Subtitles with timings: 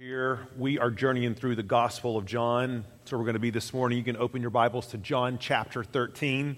[0.00, 2.84] Here we are journeying through the Gospel of John.
[3.06, 3.98] So we're going to be this morning.
[3.98, 6.56] You can open your Bibles to John chapter 13.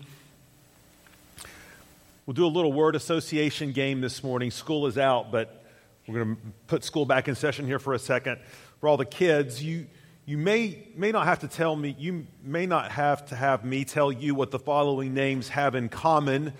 [2.26, 4.50] We'll do a little word association game this morning.
[4.50, 5.64] School is out, but
[6.06, 8.40] we're going to put school back in session here for a second.
[8.78, 9.86] For all the kids, you,
[10.26, 13.86] you may, may not have to tell me, you may not have to have me
[13.86, 16.52] tell you what the following names have in common.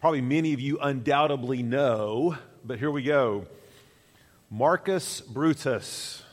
[0.00, 3.46] Probably many of you undoubtedly know, but here we go.
[4.52, 6.24] Marcus Brutus,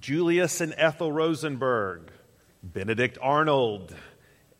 [0.00, 2.10] Julius and Ethel Rosenberg,
[2.62, 3.94] Benedict Arnold,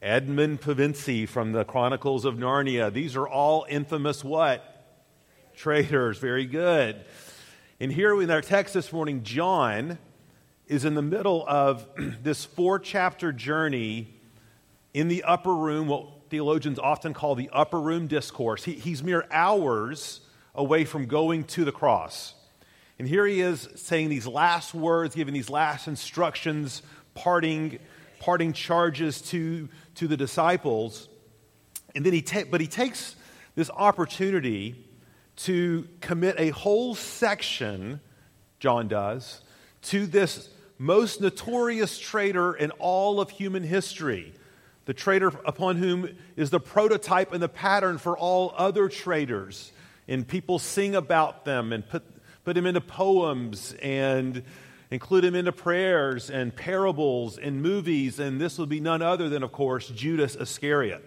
[0.03, 2.93] Edmund Pevensie from the Chronicles of Narnia.
[2.93, 4.87] These are all infamous what?
[5.57, 6.19] Traitors.
[6.19, 7.03] Very good.
[7.81, 9.97] And here in our text this morning, John
[10.67, 11.87] is in the middle of
[12.23, 14.15] this four chapter journey
[14.93, 18.65] in the upper room, what theologians often call the upper room discourse.
[18.65, 20.21] He, he's mere hours
[20.55, 22.35] away from going to the cross.
[22.99, 26.83] And here he is saying these last words, giving these last instructions,
[27.15, 27.79] parting,
[28.19, 31.09] parting charges to, to the disciples.
[31.95, 33.15] And then he ta- but he takes
[33.55, 34.85] this opportunity
[35.37, 38.01] to commit a whole section,
[38.59, 39.43] John does,
[39.83, 44.33] to this most notorious traitor in all of human history.
[44.87, 49.71] The traitor upon whom is the prototype and the pattern for all other traitors.
[50.09, 52.05] And people sing about them and put
[52.49, 54.43] put him into poems and
[54.91, 58.19] include him into prayers and parables and movies.
[58.19, 61.05] And this would be none other than, of course, Judas Iscariot.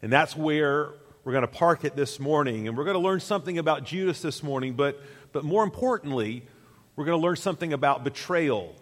[0.00, 0.88] And that's where
[1.22, 2.66] we're going to park it this morning.
[2.66, 4.98] And we're going to learn something about Judas this morning, but,
[5.32, 6.46] but more importantly,
[6.96, 8.74] we're going to learn something about betrayal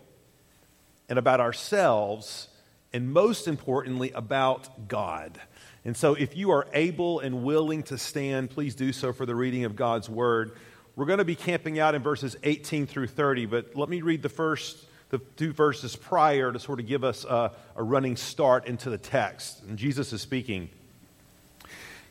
[1.08, 2.46] and about ourselves,
[2.92, 5.40] and most importantly, about God.
[5.84, 9.34] And so, if you are able and willing to stand, please do so for the
[9.34, 10.52] reading of God's word.
[10.94, 14.22] We're going to be camping out in verses 18 through 30, but let me read
[14.22, 18.66] the first, the two verses prior to sort of give us a, a running start
[18.66, 19.62] into the text.
[19.62, 20.68] And Jesus is speaking.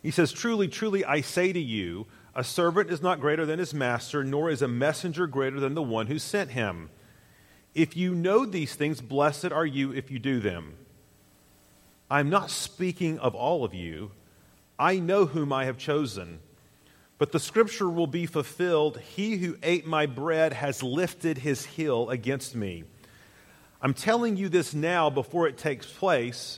[0.02, 3.72] He says, Truly, truly, I say to you, a servant is not greater than his
[3.72, 6.90] master, nor is a messenger greater than the one who sent him.
[7.76, 10.74] If you know these things, blessed are you if you do them.
[12.10, 14.12] I'm not speaking of all of you.
[14.80, 16.40] I know whom I have chosen
[17.22, 22.10] but the scripture will be fulfilled He who ate my bread has lifted his heel
[22.10, 22.84] against me.
[23.80, 26.58] I'm telling you this now before it takes place,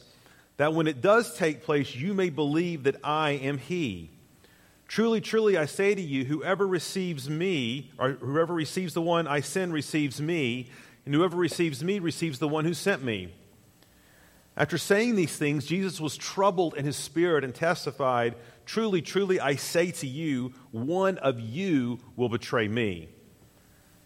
[0.56, 4.09] that when it does take place, you may believe that I am He.
[4.88, 9.41] Truly, truly, I say to you, whoever receives me, or whoever receives the one I
[9.41, 10.69] send receives me,
[11.06, 13.34] and whoever receives me receives the one who sent me.
[14.56, 19.56] After saying these things, Jesus was troubled in his spirit and testified, Truly, truly, I
[19.56, 23.09] say to you, one of you will betray me.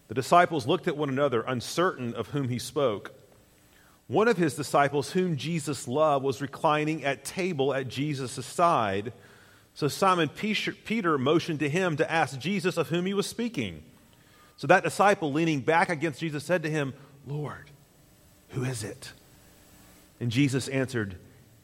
[0.08, 3.12] The disciples looked at one another, uncertain of whom he spoke.
[4.06, 9.12] One of his disciples, whom Jesus loved, was reclining at table at Jesus' side.
[9.74, 13.84] So Simon Peter motioned to him to ask Jesus of whom he was speaking.
[14.56, 16.94] So that disciple, leaning back against Jesus, said to him,
[17.26, 17.70] Lord,
[18.48, 19.12] who is it?
[20.20, 21.16] And Jesus answered,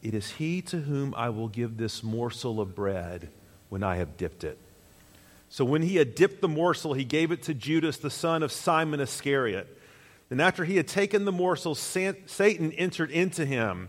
[0.02, 3.28] It is he to whom I will give this morsel of bread
[3.68, 4.58] when I have dipped it.
[5.48, 8.52] So when he had dipped the morsel, he gave it to Judas, the son of
[8.52, 9.68] Simon Iscariot.
[10.28, 13.88] Then after he had taken the morsel, Satan entered into him.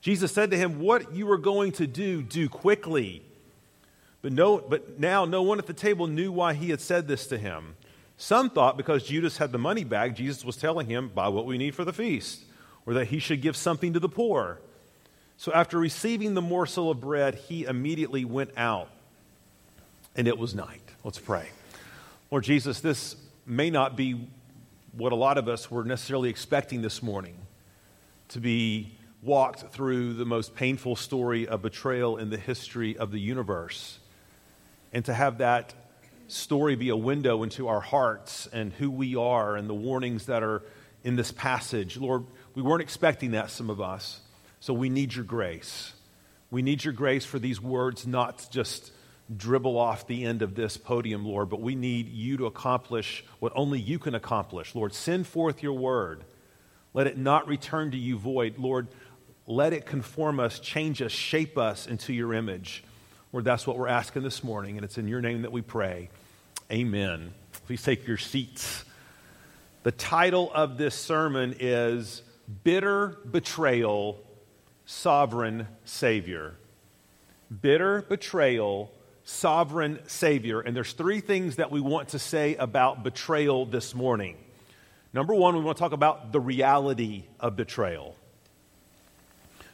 [0.00, 3.22] Jesus said to him, What you are going to do, do quickly.
[4.22, 7.26] But, no, but now no one at the table knew why he had said this
[7.28, 7.76] to him.
[8.16, 11.58] Some thought because Judas had the money bag, Jesus was telling him, Buy what we
[11.58, 12.44] need for the feast
[12.86, 14.60] or that he should give something to the poor.
[15.36, 18.88] So after receiving the morsel of bread, he immediately went out,
[20.14, 20.82] and it was night.
[21.02, 21.48] Let's pray.
[22.30, 24.28] Lord Jesus, this may not be
[24.96, 27.34] what a lot of us were necessarily expecting this morning
[28.28, 33.18] to be walked through the most painful story of betrayal in the history of the
[33.18, 33.98] universe,
[34.92, 35.74] and to have that
[36.28, 40.42] story be a window into our hearts and who we are and the warnings that
[40.42, 40.62] are
[41.02, 41.96] in this passage.
[41.96, 44.20] Lord, we weren't expecting that, some of us.
[44.60, 45.92] So we need your grace.
[46.50, 48.92] We need your grace for these words not to just
[49.34, 53.52] dribble off the end of this podium, Lord, but we need you to accomplish what
[53.56, 54.74] only you can accomplish.
[54.74, 56.24] Lord, send forth your word.
[56.92, 58.58] Let it not return to you void.
[58.58, 58.88] Lord,
[59.46, 62.84] let it conform us, change us, shape us into your image.
[63.32, 66.08] Lord, that's what we're asking this morning, and it's in your name that we pray.
[66.70, 67.34] Amen.
[67.66, 68.84] Please take your seats.
[69.82, 72.22] The title of this sermon is
[72.62, 74.18] bitter betrayal,
[74.86, 76.54] sovereign Savior.
[77.60, 78.92] Bitter betrayal,
[79.24, 80.60] sovereign Savior.
[80.60, 84.36] And there's three things that we want to say about betrayal this morning.
[85.12, 88.16] Number one, we want to talk about the reality of betrayal.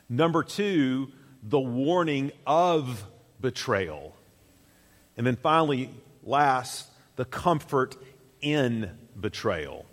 [0.08, 1.10] Number two,
[1.42, 3.04] the warning of
[3.40, 4.14] betrayal.
[5.16, 5.90] And then finally,
[6.22, 7.96] last, the comfort
[8.40, 9.86] in betrayal.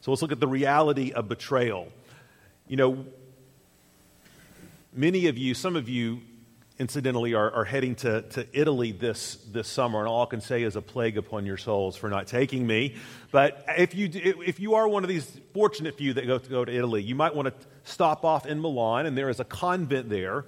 [0.00, 1.90] So let's look at the reality of betrayal.
[2.66, 3.04] You know,
[4.94, 6.22] many of you, some of you,
[6.78, 10.62] incidentally, are, are heading to, to Italy this, this summer, and all I can say
[10.62, 12.94] is a plague upon your souls for not taking me.
[13.30, 16.64] But if you, if you are one of these fortunate few that go to, go
[16.64, 20.08] to Italy, you might want to stop off in Milan, and there is a convent
[20.08, 20.46] there,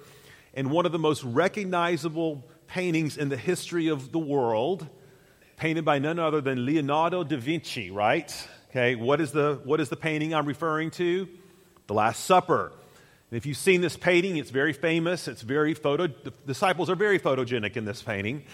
[0.54, 4.88] and one of the most recognizable paintings in the history of the world,
[5.58, 8.48] painted by none other than Leonardo da Vinci, right?
[8.70, 11.28] Okay, what is the, what is the painting I'm referring to?
[11.86, 12.72] The Last Supper.
[13.30, 15.28] And if you've seen this painting, it's very famous.
[15.28, 16.06] It's very photo.
[16.06, 18.44] The disciples are very photogenic in this painting.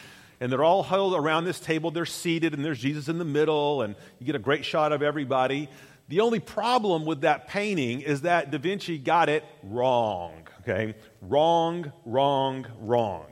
[0.41, 1.91] And they're all huddled around this table.
[1.91, 5.03] They're seated, and there's Jesus in the middle, and you get a great shot of
[5.03, 5.69] everybody.
[6.09, 10.49] The only problem with that painting is that Da Vinci got it wrong.
[10.61, 10.95] Okay?
[11.21, 13.27] Wrong, wrong, wrong.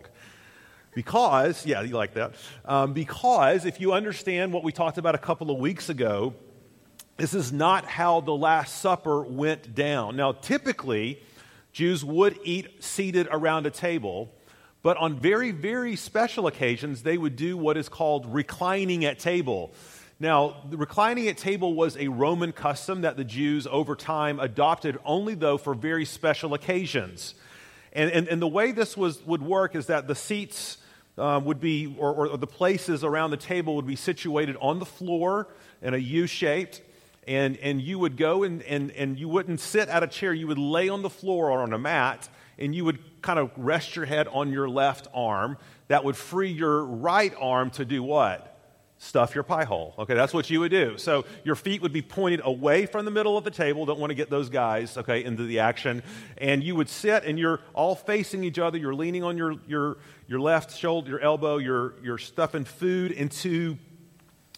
[0.95, 2.35] Because, yeah, you like that.
[2.65, 6.35] Um, because if you understand what we talked about a couple of weeks ago,
[7.21, 10.17] this is not how the Last Supper went down.
[10.17, 11.23] Now, typically,
[11.71, 14.33] Jews would eat seated around a table,
[14.83, 19.71] but on very, very special occasions, they would do what is called reclining at table.
[20.19, 25.35] Now, reclining at table was a Roman custom that the Jews over time adopted only,
[25.35, 27.35] though, for very special occasions.
[27.93, 30.79] And, and, and the way this was, would work is that the seats
[31.19, 34.87] uh, would be, or, or the places around the table would be situated on the
[34.87, 35.49] floor
[35.83, 36.81] in a U shaped
[37.31, 40.49] and, and you would go and, and, and you wouldn't sit at a chair, you
[40.49, 42.29] would lay on the floor or on a mat,
[42.59, 45.57] and you would kind of rest your head on your left arm.
[45.87, 48.59] That would free your right arm to do what?
[48.99, 49.95] Stuff your pie hole.
[50.01, 50.99] Okay, that's what you would do.
[50.99, 53.87] So your feet would be pointed away from the middle of the table.
[53.87, 56.03] Don't want to get those guys, okay, into the action.
[56.37, 58.77] And you would sit and you're all facing each other.
[58.77, 61.59] You're leaning on your, your, your left shoulder, your elbow.
[61.59, 63.79] You're, you're stuffing food into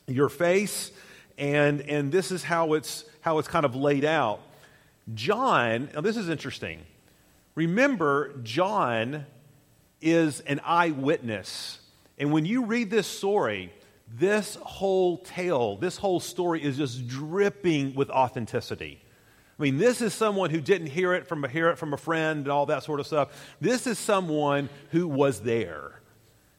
[0.08, 0.90] your face
[1.38, 4.40] and, and this is how it's, how it's kind of laid out.
[5.14, 6.80] John, now this is interesting.
[7.54, 9.26] Remember, John
[10.00, 11.78] is an eyewitness.
[12.18, 13.72] And when you read this story,
[14.14, 19.00] this whole tale, this whole story is just dripping with authenticity.
[19.58, 21.96] I mean, this is someone who didn't hear it from a, hear it from a
[21.96, 23.28] friend and all that sort of stuff.
[23.60, 26.01] This is someone who was there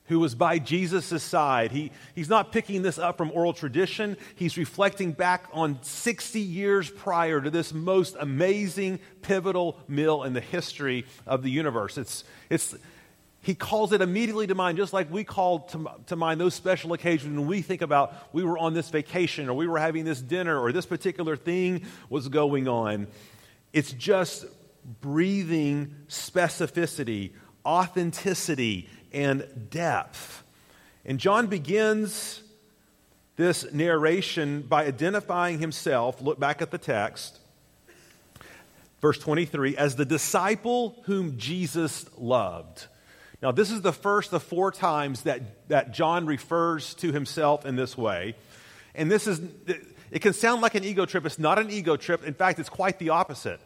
[0.05, 1.71] who was by Jesus' side.
[1.71, 4.17] He, he's not picking this up from oral tradition.
[4.35, 10.41] He's reflecting back on 60 years prior to this most amazing, pivotal meal in the
[10.41, 11.97] history of the universe.
[11.97, 12.75] It's, it's,
[13.41, 16.91] he calls it immediately to mind, just like we call to, to mind those special
[16.93, 20.21] occasions when we think about we were on this vacation or we were having this
[20.21, 23.07] dinner or this particular thing was going on.
[23.71, 24.45] It's just
[25.01, 27.31] breathing specificity,
[27.65, 30.43] authenticity, and depth.
[31.05, 32.41] And John begins
[33.35, 37.39] this narration by identifying himself, look back at the text,
[39.01, 42.87] verse 23, as the disciple whom Jesus loved.
[43.41, 47.75] Now, this is the first of four times that, that John refers to himself in
[47.75, 48.35] this way.
[48.95, 49.41] And this is,
[50.11, 51.25] it can sound like an ego trip.
[51.25, 52.25] It's not an ego trip.
[52.25, 53.59] In fact, it's quite the opposite.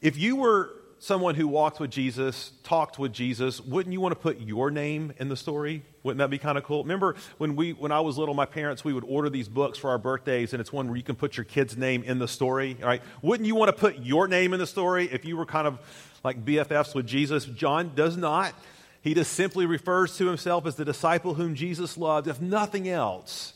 [0.00, 4.20] If you were someone who walked with Jesus, talked with Jesus, wouldn't you want to
[4.20, 5.82] put your name in the story?
[6.02, 6.82] Wouldn't that be kind of cool?
[6.82, 9.90] Remember when we when I was little, my parents we would order these books for
[9.90, 12.76] our birthdays, and it's one where you can put your kid's name in the story,
[12.80, 13.02] right?
[13.22, 15.78] Wouldn't you want to put your name in the story if you were kind of
[16.22, 17.46] like BFFs with Jesus?
[17.46, 18.54] John does not.
[19.02, 22.28] He just simply refers to himself as the disciple whom Jesus loved.
[22.28, 23.54] If nothing else,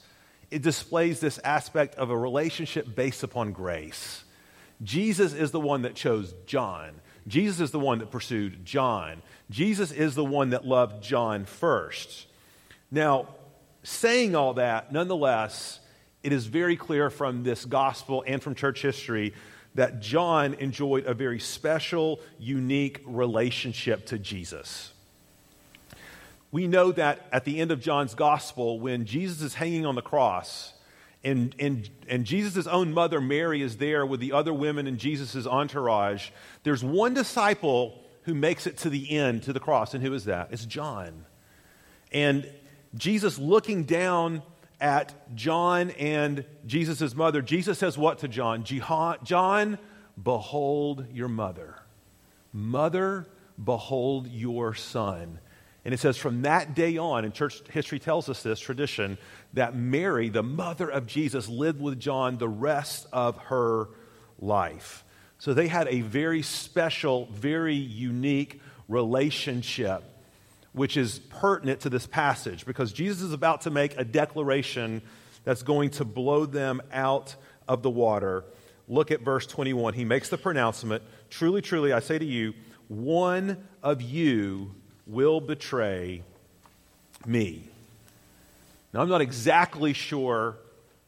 [0.50, 4.24] it displays this aspect of a relationship based upon grace.
[4.82, 7.00] Jesus is the one that chose John.
[7.26, 9.22] Jesus is the one that pursued John.
[9.50, 12.26] Jesus is the one that loved John first.
[12.90, 13.28] Now,
[13.82, 15.80] saying all that, nonetheless,
[16.22, 19.34] it is very clear from this gospel and from church history
[19.74, 24.92] that John enjoyed a very special, unique relationship to Jesus.
[26.52, 30.02] We know that at the end of John's gospel, when Jesus is hanging on the
[30.02, 30.73] cross,
[31.24, 35.46] and, and, and Jesus' own mother, Mary, is there with the other women in Jesus'
[35.46, 36.30] entourage.
[36.62, 39.94] There's one disciple who makes it to the end, to the cross.
[39.94, 40.48] And who is that?
[40.50, 41.24] It's John.
[42.12, 42.50] And
[42.94, 44.42] Jesus looking down
[44.80, 48.64] at John and Jesus' mother, Jesus says what to John?
[48.64, 49.78] John,
[50.22, 51.76] behold your mother.
[52.52, 53.26] Mother,
[53.62, 55.40] behold your son.
[55.84, 59.18] And it says from that day on, and church history tells us this tradition,
[59.54, 63.88] that Mary, the mother of Jesus, lived with John the rest of her
[64.38, 65.04] life.
[65.38, 70.02] So they had a very special, very unique relationship,
[70.72, 75.02] which is pertinent to this passage because Jesus is about to make a declaration
[75.44, 77.36] that's going to blow them out
[77.68, 78.44] of the water.
[78.88, 79.94] Look at verse 21.
[79.94, 82.54] He makes the pronouncement Truly, truly, I say to you,
[82.86, 84.72] one of you
[85.06, 86.22] will betray
[87.26, 87.68] me.
[88.94, 90.56] Now, I'm not exactly sure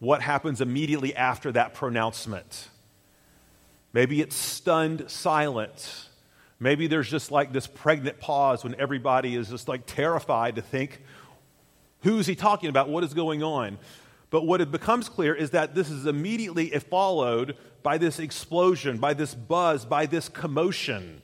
[0.00, 2.68] what happens immediately after that pronouncement.
[3.92, 6.08] Maybe it's stunned silence.
[6.58, 11.00] Maybe there's just like this pregnant pause when everybody is just like terrified to think,
[12.02, 12.88] who is he talking about?
[12.88, 13.78] What is going on?
[14.30, 19.14] But what it becomes clear is that this is immediately followed by this explosion, by
[19.14, 21.22] this buzz, by this commotion.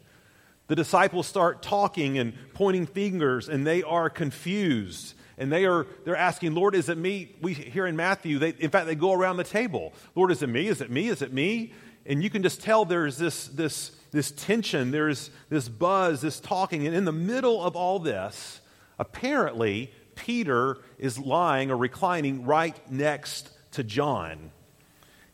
[0.69, 5.15] The disciples start talking and pointing fingers, and they are confused.
[5.43, 7.35] And they are they're asking, Lord, is it me?
[7.43, 9.93] We here in Matthew, they, in fact, they go around the table.
[10.15, 10.69] Lord, is it me?
[10.69, 11.09] Is it me?
[11.09, 11.73] Is it me?
[12.07, 16.87] And you can just tell there's this, this, this tension, there's this buzz, this talking.
[16.87, 18.61] And in the middle of all this,
[19.01, 24.53] apparently, Peter is lying or reclining right next to John.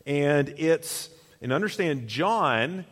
[0.06, 1.10] And it's,
[1.42, 2.86] and understand, John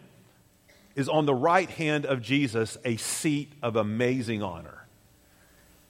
[0.95, 4.76] is on the right hand of Jesus, a seat of amazing honor.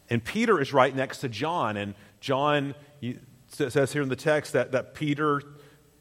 [0.09, 1.77] And Peter is right next to John.
[1.77, 2.75] And John
[3.49, 5.43] says here in the text that, that Peter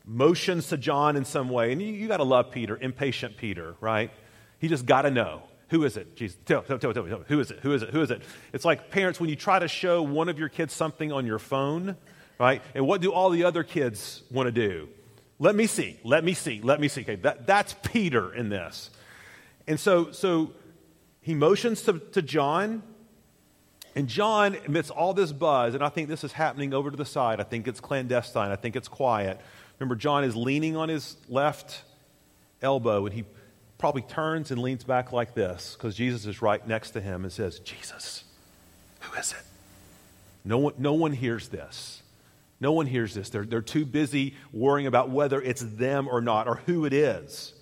[0.05, 1.71] motions to John in some way.
[1.71, 4.11] And you, you got to love Peter, impatient Peter, right?
[4.59, 5.43] He just got to know.
[5.69, 6.15] Who is it?
[6.15, 7.11] Jesus, tell, tell, tell, tell me.
[7.27, 7.59] Who is it?
[7.61, 7.89] Who is it?
[7.89, 8.21] Who is it?
[8.53, 11.39] It's like parents when you try to show one of your kids something on your
[11.39, 11.97] phone,
[12.39, 12.61] right?
[12.75, 14.89] And what do all the other kids want to do?
[15.39, 15.99] Let me see.
[16.03, 16.61] Let me see.
[16.61, 17.01] Let me see.
[17.01, 18.91] Okay, that, that's Peter in this.
[19.67, 20.51] And so, so
[21.21, 22.83] he motions to, to John,
[23.95, 27.05] and John, amidst all this buzz, and I think this is happening over to the
[27.05, 29.39] side, I think it's clandestine, I think it's quiet.
[29.79, 31.83] Remember, John is leaning on his left
[32.61, 33.23] elbow, and he
[33.77, 37.31] probably turns and leans back like this because Jesus is right next to him and
[37.31, 38.25] says, Jesus,
[38.99, 39.43] who is it?
[40.43, 42.01] No one, no one hears this.
[42.59, 43.29] No one hears this.
[43.29, 47.53] They're, they're too busy worrying about whether it's them or not or who it is.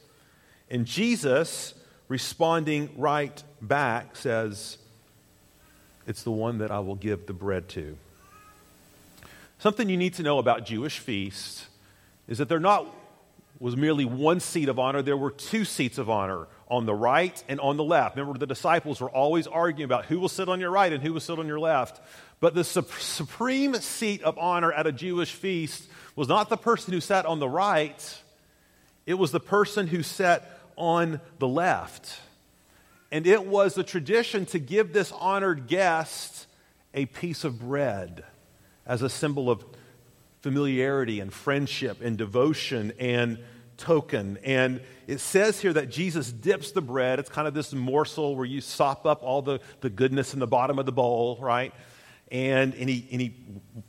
[0.69, 1.73] And Jesus,
[2.07, 4.77] responding right back, says,
[6.07, 7.97] It's the one that I will give the bread to.
[9.59, 11.67] Something you need to know about Jewish feasts
[12.27, 12.85] is that they're not
[13.59, 17.41] was merely one seat of honor, there were two seats of honor on the right
[17.47, 18.17] and on the left.
[18.17, 21.13] Remember, the disciples were always arguing about who will sit on your right and who
[21.13, 22.01] will sit on your left.
[22.41, 26.93] But the su- supreme seat of honor at a Jewish feast was not the person
[26.93, 28.21] who sat on the right,
[29.05, 32.19] it was the person who sat on the left.
[33.13, 36.47] And it was the tradition to give this honored guest
[36.95, 38.23] a piece of bread
[38.87, 39.63] as a symbol of
[40.41, 43.37] familiarity and friendship and devotion and
[43.77, 44.39] token.
[44.43, 47.19] And it says here that Jesus dips the bread.
[47.19, 50.47] It's kind of this morsel where you sop up all the, the goodness in the
[50.47, 51.71] bottom of the bowl, right?
[52.31, 53.35] And, and, he, and he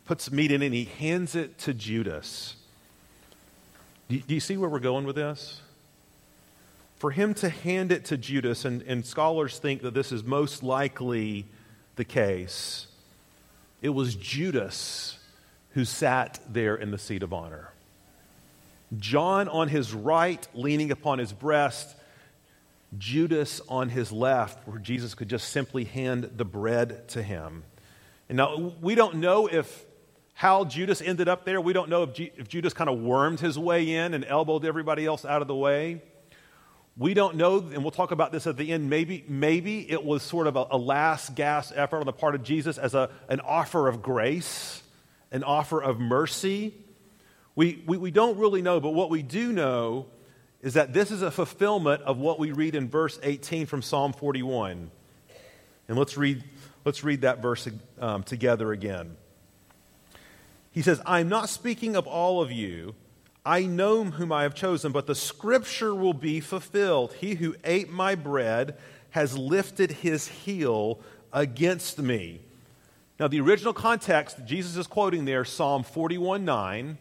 [0.04, 2.57] puts meat in it and he hands it to Judas.
[4.11, 5.62] Do, do you see where we're going with this?
[6.97, 10.63] For him to hand it to Judas, and, and scholars think that this is most
[10.63, 11.47] likely
[11.97, 12.87] the case,
[13.83, 15.19] it was Judas
[15.71, 17.73] who sat there in the seat of honor.
[18.97, 21.97] John on his right, leaning upon his breast,
[22.97, 27.65] Judas on his left, where Jesus could just simply hand the bread to him.
[28.29, 29.85] And now we don't know if
[30.35, 31.61] how Judas ended up there.
[31.61, 34.65] We don't know if, G- if Judas kind of wormed his way in and elbowed
[34.65, 36.03] everybody else out of the way.
[36.97, 38.89] We don't know, and we'll talk about this at the end.
[38.89, 42.45] Maybe, maybe it was sort of a, a last gasp effort on the part of
[42.45, 44.83] Jesus as a, an offer of grace,
[45.33, 46.73] an offer of mercy.
[47.57, 50.07] We, we, we don't really know, but what we do know
[50.63, 54.13] is that this is a fulfillment of what we read in verse 18 from Psalm
[54.13, 54.91] 41.
[55.89, 56.45] And let's read,
[56.85, 59.17] let's read that verse um, together again.
[60.71, 62.95] He says, I'm not speaking of all of you.
[63.45, 67.13] I know whom I have chosen, but the scripture will be fulfilled.
[67.15, 68.77] He who ate my bread
[69.11, 71.01] has lifted his heel
[71.33, 72.41] against me.
[73.21, 76.99] Now, the original context, Jesus is quoting there Psalm 41 9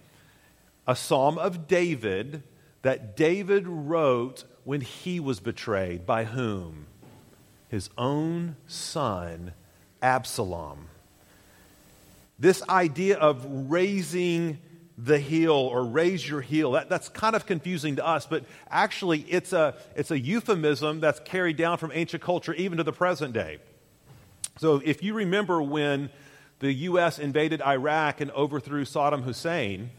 [0.88, 2.44] a psalm of David
[2.82, 6.06] that David wrote when he was betrayed.
[6.06, 6.88] By whom?
[7.70, 9.54] His own son,
[10.02, 10.90] Absalom.
[12.38, 14.60] This idea of raising
[14.98, 19.22] the heel or raise your heel, that, that's kind of confusing to us, but actually
[19.22, 23.34] it's a, it's a euphemism that's carried down from ancient culture even to the present
[23.34, 23.58] day.
[24.60, 26.10] So if you remember when
[26.60, 27.18] the U.S.
[27.18, 29.90] invaded Iraq and overthrew Saddam Hussein,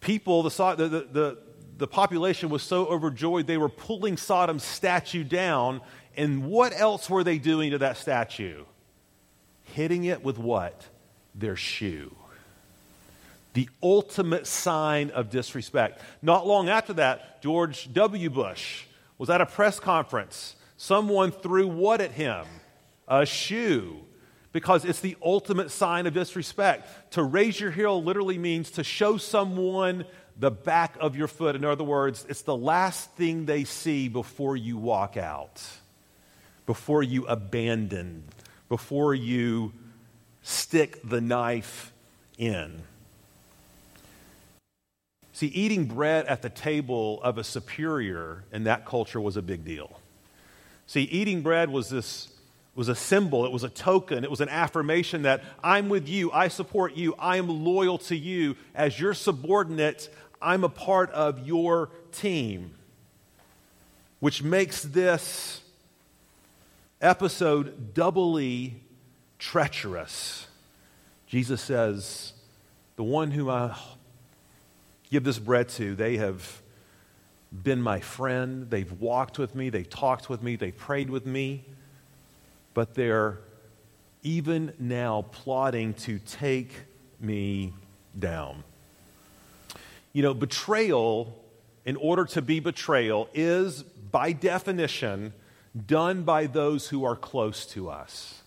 [0.00, 1.38] people, the, the, the,
[1.78, 5.80] the population was so overjoyed they were pulling Saddam's statue down.
[6.16, 8.64] And what else were they doing to that statue?
[9.62, 10.86] Hitting it with what?
[11.34, 12.14] Their shoe.
[13.56, 16.02] The ultimate sign of disrespect.
[16.20, 18.28] Not long after that, George W.
[18.28, 18.84] Bush
[19.16, 20.56] was at a press conference.
[20.76, 22.44] Someone threw what at him?
[23.08, 23.96] A shoe
[24.52, 27.12] because it's the ultimate sign of disrespect.
[27.12, 30.04] To raise your heel literally means to show someone
[30.38, 31.56] the back of your foot.
[31.56, 35.62] In other words, it's the last thing they see before you walk out,
[36.66, 38.24] before you abandon,
[38.68, 39.72] before you
[40.42, 41.94] stick the knife
[42.36, 42.82] in.
[45.36, 49.66] See, eating bread at the table of a superior in that culture was a big
[49.66, 50.00] deal.
[50.86, 52.32] See, eating bread was this
[52.74, 56.32] was a symbol, it was a token, it was an affirmation that I'm with you,
[56.32, 58.56] I support you, I am loyal to you.
[58.74, 60.08] As your subordinate,
[60.40, 62.72] I'm a part of your team.
[64.20, 65.60] Which makes this
[67.02, 68.82] episode doubly
[69.38, 70.46] treacherous.
[71.26, 72.32] Jesus says,
[72.96, 73.76] The one whom I
[75.10, 76.62] give this bread to, they have
[77.62, 78.68] been my friend.
[78.70, 81.64] They've walked with me, they've talked with me, they've prayed with me
[82.76, 83.38] but they're
[84.22, 86.70] even now plotting to take
[87.18, 87.72] me
[88.18, 88.62] down.
[90.12, 91.42] You know, betrayal,
[91.86, 95.32] in order to be betrayal, is by definition
[95.86, 98.42] done by those who are close to us.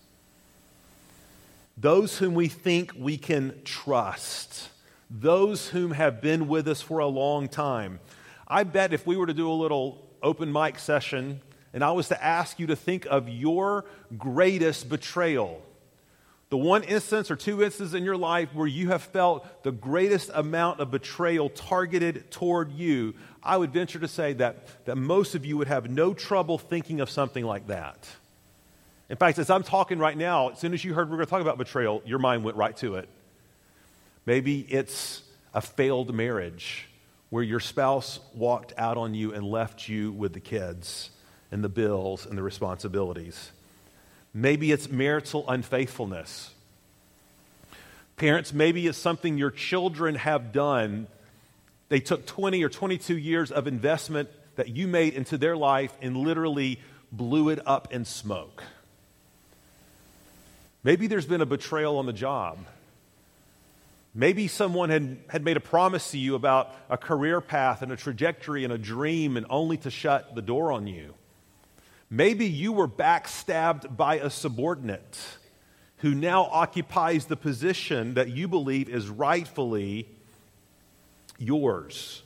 [1.76, 4.68] Those whom we think we can trust.
[5.10, 7.98] Those whom have been with us for a long time.
[8.46, 11.40] I bet if we were to do a little open mic session
[11.72, 13.84] and I was to ask you to think of your
[14.16, 15.62] greatest betrayal,
[16.48, 20.30] the one instance or two instances in your life where you have felt the greatest
[20.34, 25.46] amount of betrayal targeted toward you, I would venture to say that, that most of
[25.46, 28.08] you would have no trouble thinking of something like that.
[29.08, 31.26] In fact, as I'm talking right now, as soon as you heard we are going
[31.26, 33.08] to talk about betrayal, your mind went right to it.
[34.26, 35.22] Maybe it's
[35.54, 36.88] a failed marriage
[37.30, 41.10] where your spouse walked out on you and left you with the kids
[41.50, 43.50] and the bills and the responsibilities.
[44.34, 46.52] Maybe it's marital unfaithfulness.
[48.16, 51.06] Parents, maybe it's something your children have done.
[51.88, 56.16] They took 20 or 22 years of investment that you made into their life and
[56.16, 56.80] literally
[57.10, 58.62] blew it up in smoke.
[60.84, 62.58] Maybe there's been a betrayal on the job.
[64.14, 67.96] Maybe someone had, had made a promise to you about a career path and a
[67.96, 71.14] trajectory and a dream, and only to shut the door on you.
[72.10, 75.18] Maybe you were backstabbed by a subordinate
[75.98, 80.08] who now occupies the position that you believe is rightfully
[81.38, 82.22] yours.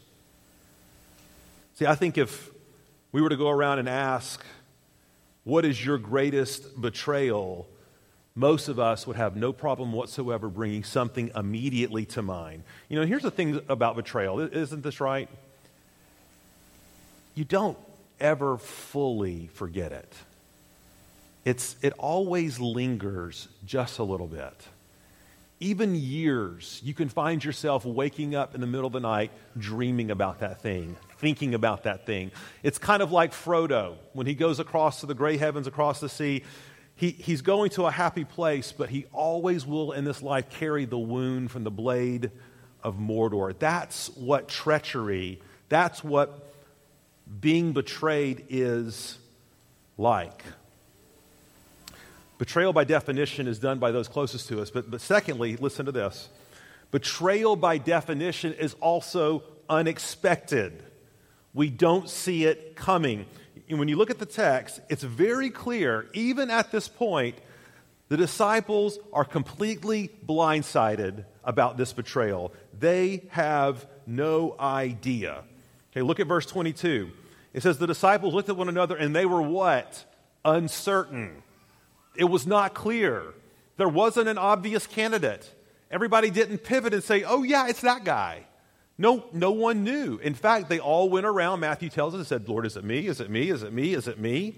[1.75, 2.51] See, I think if
[3.13, 4.43] we were to go around and ask,
[5.43, 7.69] What is your greatest betrayal?
[8.37, 12.65] Most of us would have no problem whatsoever bringing something immediately to mind.
[12.89, 14.41] You know, here's the thing about betrayal.
[14.41, 15.29] Isn't this right?
[17.37, 17.79] You don't
[18.19, 20.13] ever fully forget it.
[21.45, 24.55] It's, it always lingers just a little bit.
[25.61, 30.11] Even years, you can find yourself waking up in the middle of the night dreaming
[30.11, 32.33] about that thing, thinking about that thing.
[32.65, 36.09] It's kind of like Frodo when he goes across to the Grey Havens, across the
[36.09, 36.43] sea.
[36.97, 40.85] He, he's going to a happy place, but he always will in this life carry
[40.85, 42.31] the wound from the blade
[42.83, 43.59] of Mordor.
[43.59, 46.53] That's what treachery, that's what
[47.41, 49.19] being betrayed is
[49.97, 50.43] like.
[52.39, 54.71] Betrayal, by definition, is done by those closest to us.
[54.71, 56.29] But, but secondly, listen to this
[56.91, 60.83] betrayal, by definition, is also unexpected.
[61.53, 63.27] We don't see it coming.
[63.69, 67.37] When you look at the text, it's very clear, even at this point,
[68.09, 72.53] the disciples are completely blindsided about this betrayal.
[72.79, 75.45] They have no idea.
[75.93, 77.11] Okay, look at verse 22.
[77.53, 80.05] It says, The disciples looked at one another and they were what?
[80.45, 81.43] Uncertain.
[82.17, 83.23] It was not clear.
[83.77, 85.51] There wasn't an obvious candidate.
[85.91, 88.45] Everybody didn't pivot and say, Oh, yeah, it's that guy.
[88.97, 90.19] No, no one knew.
[90.19, 93.07] In fact, they all went around, Matthew tells us, and said, Lord, is it me?
[93.07, 93.51] Is it me?
[93.51, 93.95] Is it me?
[93.95, 94.55] Is it me?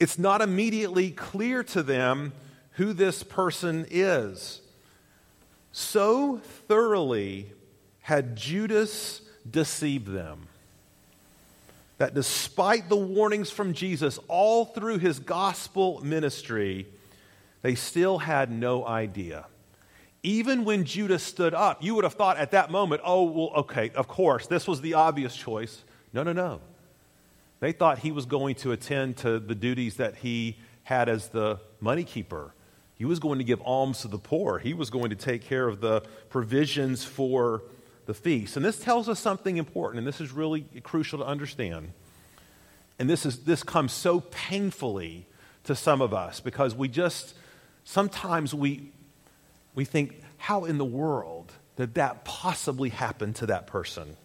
[0.00, 2.32] It's not immediately clear to them
[2.72, 4.60] who this person is.
[5.70, 7.52] So thoroughly
[8.00, 10.48] had Judas deceived them
[11.98, 16.86] that despite the warnings from Jesus all through his gospel ministry,
[17.62, 19.46] they still had no idea.
[20.22, 23.90] Even when Judas stood up, you would have thought at that moment, oh, well, okay,
[23.90, 25.82] of course, this was the obvious choice.
[26.12, 26.60] No, no, no.
[27.58, 31.60] They thought he was going to attend to the duties that he had as the
[31.80, 32.54] money keeper.
[32.94, 34.58] He was going to give alms to the poor.
[34.58, 37.62] He was going to take care of the provisions for
[38.06, 38.56] the feast.
[38.56, 41.92] And this tells us something important, and this is really crucial to understand.
[42.98, 45.26] And this, is, this comes so painfully
[45.64, 47.34] to some of us because we just,
[47.84, 48.92] sometimes we,
[49.74, 54.16] we think, how in the world did that possibly happen to that person?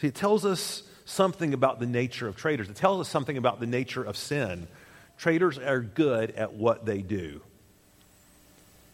[0.00, 2.68] See, it tells us something about the nature of traitors.
[2.68, 4.68] It tells us something about the nature of sin.
[5.16, 7.40] Traitors are good at what they do.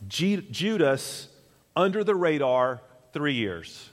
[0.09, 1.29] Judas,
[1.77, 2.81] under the radar,
[3.13, 3.91] three years.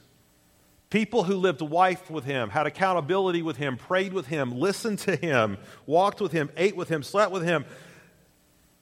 [0.90, 5.16] People who lived wife with him, had accountability with him, prayed with him, listened to
[5.16, 7.66] him, walked with him, ate with him, slept with him,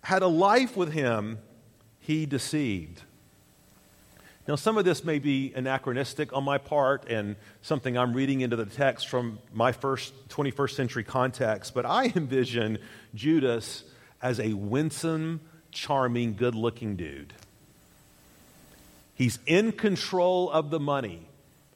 [0.01, 1.37] had a life with him,
[2.09, 3.03] he deceived.
[4.47, 8.55] Now, some of this may be anachronistic on my part and something I'm reading into
[8.55, 12.79] the text from my first 21st century context, but I envision
[13.13, 13.83] Judas
[14.23, 17.31] as a winsome, charming, good looking dude.
[19.13, 21.27] He's in control of the money.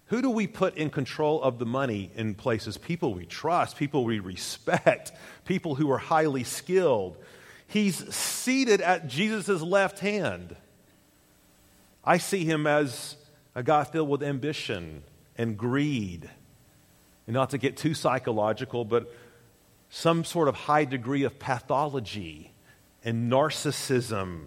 [0.07, 2.79] Who do we put in control of the money in places?
[2.79, 5.11] People we trust, people we respect,
[5.45, 7.17] people who are highly skilled.
[7.73, 10.55] He's seated at Jesus' left hand.
[12.05, 13.15] I see him as
[13.55, 15.01] a guy filled with ambition
[15.39, 16.29] and greed.
[17.25, 19.11] And not to get too psychological, but
[19.89, 22.51] some sort of high degree of pathology
[23.03, 24.41] and narcissism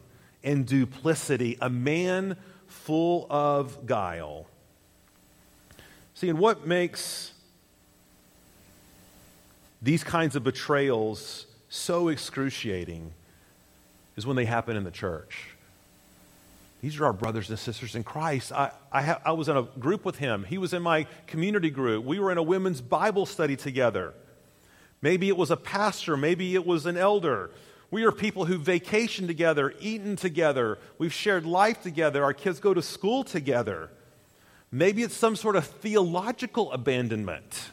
[0.45, 1.59] and duplicity.
[1.61, 2.37] A man
[2.69, 4.47] full of guile.
[6.15, 7.33] See, and what makes
[9.83, 13.13] these kinds of betrayals so excruciating
[14.17, 15.51] is when they happen in the church.
[16.83, 18.53] These are our brothers and sisters in Christ.
[18.53, 20.45] I, I, ha- I, was in a group with him.
[20.45, 22.05] He was in my community group.
[22.05, 24.15] We were in a women's Bible study together.
[25.03, 27.51] Maybe it was a pastor, maybe it was an elder.
[27.91, 30.79] We are people who vacation together, eaten together.
[30.99, 32.25] We've shared life together.
[32.25, 33.91] Our kids go to school together.
[34.73, 37.71] Maybe it's some sort of theological abandonment.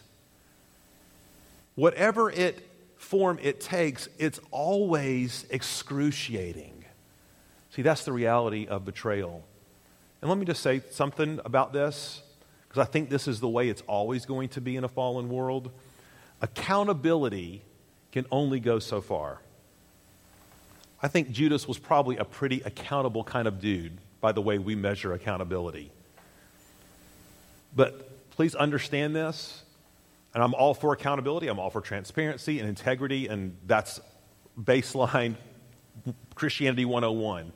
[1.76, 2.68] Whatever it
[3.04, 6.86] form it takes, it's always excruciating.
[7.72, 9.44] See, that's the reality of betrayal.
[10.22, 12.22] And let me just say something about this,
[12.68, 15.30] because I think this is the way it's always going to be in a fallen
[15.30, 15.72] world.
[16.42, 17.62] Accountability
[18.12, 19.40] can only go so far.
[21.02, 24.76] I think Judas was probably a pretty accountable kind of dude by the way we
[24.76, 25.92] measure accountability.
[27.76, 29.63] But please understand this,
[30.34, 34.00] and I'm all for accountability, I'm all for transparency and integrity, and that's
[34.60, 35.36] baseline
[36.36, 37.52] Christianity 101.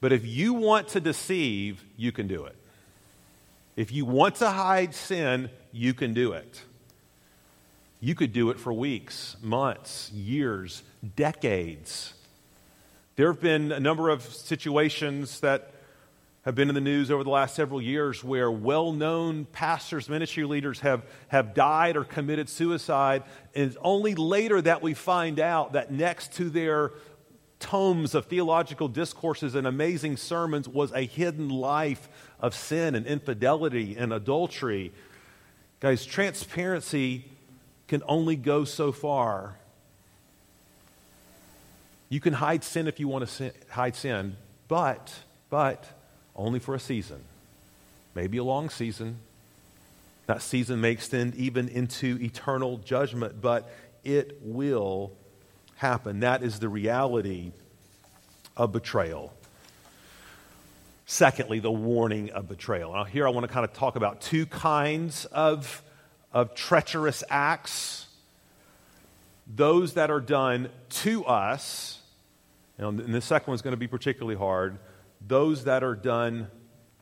[0.00, 2.56] But if you want to deceive, you can do it.
[3.76, 6.62] If you want to hide sin, you can do it.
[8.00, 10.82] You could do it for weeks, months, years,
[11.16, 12.14] decades.
[13.16, 15.72] There have been a number of situations that
[16.42, 20.44] have been in the news over the last several years where well known pastors, ministry
[20.44, 23.22] leaders have, have died or committed suicide.
[23.54, 26.92] And it's only later that we find out that next to their
[27.60, 32.08] tomes of theological discourses and amazing sermons was a hidden life
[32.40, 34.92] of sin and infidelity and adultery.
[35.78, 37.24] Guys, transparency
[37.86, 39.56] can only go so far.
[42.08, 45.14] You can hide sin if you want to sin, hide sin, but,
[45.48, 46.01] but
[46.36, 47.22] only for a season.
[48.14, 49.18] Maybe a long season.
[50.26, 53.70] That season may extend even into eternal judgment, but
[54.04, 55.12] it will
[55.76, 56.20] happen.
[56.20, 57.52] That is the reality
[58.56, 59.32] of betrayal.
[61.06, 62.92] Secondly, the warning of betrayal.
[62.92, 65.82] Now, here I want to kind of talk about two kinds of,
[66.32, 68.06] of treacherous acts
[69.46, 72.00] those that are done to us,
[72.78, 74.78] and the second one is going to be particularly hard,
[75.26, 76.48] those that are done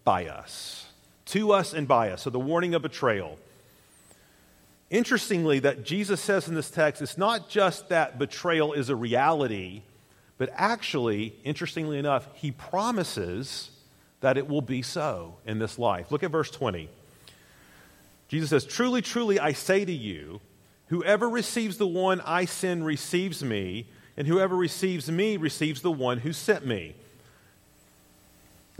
[0.04, 0.86] by us.
[1.26, 2.22] To us and by us.
[2.22, 3.38] So, the warning of betrayal.
[4.90, 9.82] Interestingly, that Jesus says in this text, it's not just that betrayal is a reality,
[10.36, 13.70] but actually, interestingly enough, he promises
[14.20, 16.10] that it will be so in this life.
[16.10, 16.88] Look at verse 20.
[18.28, 20.40] Jesus says, Truly, truly, I say to you,
[20.86, 26.18] whoever receives the one I send receives me, and whoever receives me receives the one
[26.18, 26.94] who sent me.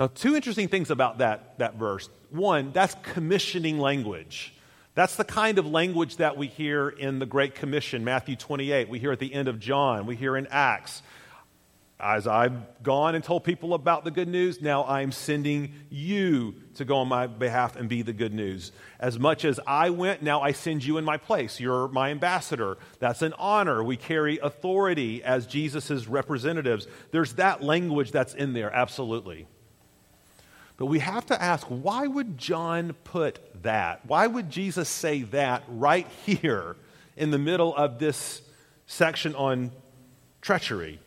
[0.01, 2.09] Now, two interesting things about that, that verse.
[2.31, 4.55] One, that's commissioning language.
[4.95, 8.89] That's the kind of language that we hear in the Great Commission, Matthew 28.
[8.89, 10.07] We hear at the end of John.
[10.07, 11.03] We hear in Acts.
[12.01, 16.87] As I've gone and told people about the good news, now I'm sending you to
[16.87, 18.73] go on my behalf and be the good news.
[18.99, 21.61] As much as I went, now I send you in my place.
[21.61, 22.79] You're my ambassador.
[23.01, 23.85] That's an honor.
[23.85, 26.87] We carry authority as Jesus' representatives.
[27.11, 29.47] There's that language that's in there, absolutely.
[30.81, 34.01] But we have to ask why would John put that?
[34.07, 36.75] Why would Jesus say that right here
[37.19, 38.41] in the middle of this
[38.87, 39.73] section on
[40.41, 40.99] treachery?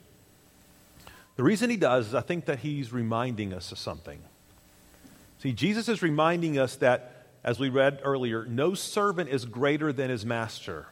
[1.38, 4.20] The reason he does is I think that he's reminding us of something.
[5.40, 10.12] See, Jesus is reminding us that, as we read earlier, no servant is greater than
[10.12, 10.86] his master.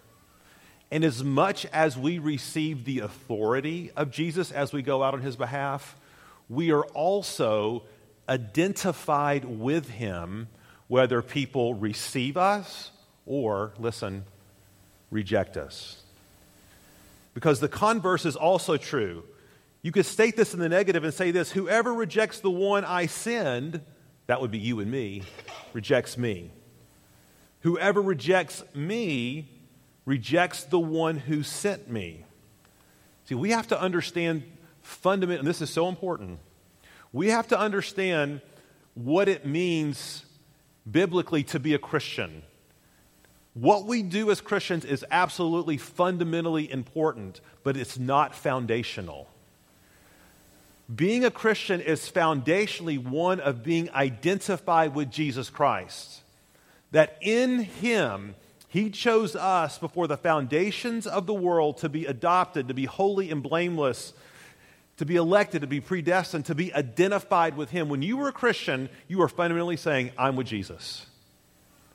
[0.90, 5.22] And as much as we receive the authority of Jesus as we go out on
[5.22, 5.96] his behalf,
[6.50, 7.84] we are also
[8.28, 10.48] identified with him
[10.88, 12.92] whether people receive us
[13.26, 14.26] or, listen,
[15.10, 16.02] reject us.
[17.34, 19.24] Because the converse is also true.
[19.82, 23.06] You could state this in the negative and say this whoever rejects the one I
[23.06, 23.82] send,
[24.28, 25.24] that would be you and me,
[25.74, 26.52] rejects me.
[27.62, 29.50] Whoever rejects me
[30.06, 32.26] rejects the one who sent me.
[33.26, 34.44] See, we have to understand
[34.82, 36.40] fundamental, and this is so important.
[37.14, 38.42] We have to understand
[38.94, 40.26] what it means
[40.90, 42.44] biblically to be a Christian.
[43.54, 49.28] What we do as Christians is absolutely fundamentally important, but it's not foundational.
[50.94, 56.22] Being a Christian is foundationally one of being identified with Jesus Christ.
[56.92, 58.36] That in Him,
[58.68, 63.32] He chose us before the foundations of the world to be adopted, to be holy
[63.32, 64.14] and blameless,
[64.98, 67.90] to be elected, to be predestined, to be identified with Him.
[67.90, 71.06] When you were a Christian, you were fundamentally saying, I'm with Jesus.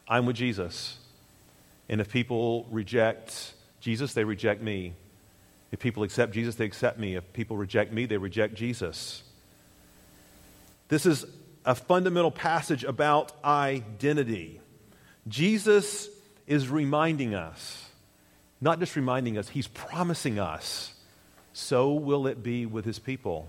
[0.09, 0.99] I'm with Jesus.
[1.89, 4.95] And if people reject Jesus, they reject me.
[5.73, 7.17] If people accept Jesus, they accept me.
[7.17, 9.23] If people reject me, they reject Jesus.
[10.89, 11.25] This is
[11.65, 14.61] a fundamental passage about identity.
[15.29, 16.09] Jesus
[16.47, 17.91] is reminding us,
[18.61, 20.95] not just reminding us, he's promising us,
[21.57, 23.49] so will it be with his people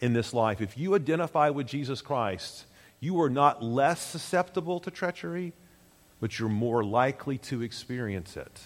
[0.00, 0.60] in this life.
[0.60, 2.66] If you identify with Jesus Christ,
[3.00, 5.52] you are not less susceptible to treachery,
[6.20, 8.60] but you're more likely to experience it.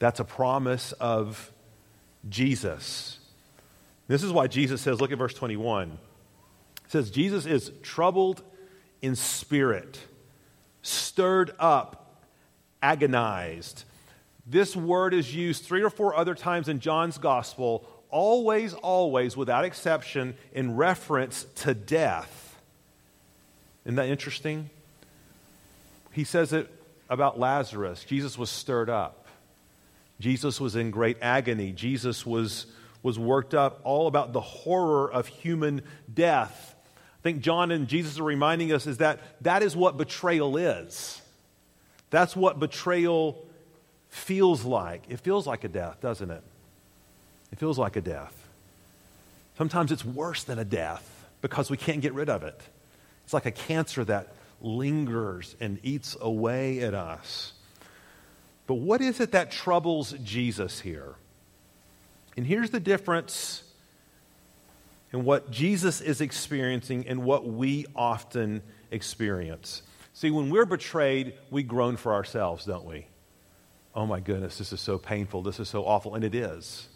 [0.00, 1.50] That's a promise of
[2.28, 3.18] Jesus.
[4.06, 5.92] This is why Jesus says, look at verse 21.
[5.92, 8.42] It says, Jesus is troubled
[9.00, 9.98] in spirit,
[10.82, 12.20] stirred up,
[12.82, 13.84] agonized.
[14.46, 19.64] This word is used three or four other times in John's gospel, always, always, without
[19.64, 22.60] exception, in reference to death.
[23.84, 24.70] Isn't that interesting?
[26.12, 26.70] He says it
[27.08, 28.04] about Lazarus.
[28.04, 29.26] Jesus was stirred up.
[30.20, 31.72] Jesus was in great agony.
[31.72, 32.66] Jesus was,
[33.02, 36.74] was worked up all about the horror of human death.
[36.96, 41.20] I think John and Jesus are reminding us is that that is what betrayal is.
[42.10, 43.46] That's what betrayal
[44.12, 45.04] feels like.
[45.08, 46.42] It feels like a death, doesn't it?
[47.50, 48.46] It feels like a death.
[49.56, 51.08] Sometimes it's worse than a death
[51.40, 52.60] because we can't get rid of it.
[53.24, 57.52] It's like a cancer that lingers and eats away at us.
[58.66, 61.14] But what is it that troubles Jesus here?
[62.36, 63.62] And here's the difference
[65.12, 69.82] in what Jesus is experiencing and what we often experience.
[70.14, 73.06] See, when we're betrayed, we groan for ourselves, don't we?
[73.94, 75.42] Oh my goodness, this is so painful.
[75.42, 76.14] This is so awful.
[76.14, 76.88] And it is.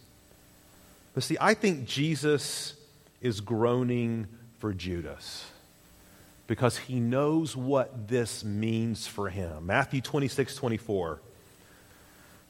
[1.14, 2.74] But see, I think Jesus
[3.20, 4.26] is groaning
[4.58, 5.50] for Judas
[6.46, 9.66] because he knows what this means for him.
[9.66, 11.20] Matthew 26, 24.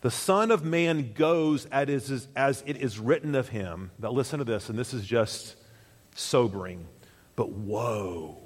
[0.02, 3.90] The Son of Man goes as, as it is written of him.
[3.98, 5.56] Now, listen to this, and this is just
[6.14, 6.86] sobering.
[7.34, 8.38] But woe